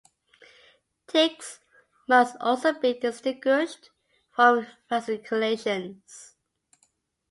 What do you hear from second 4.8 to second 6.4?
fasciculations.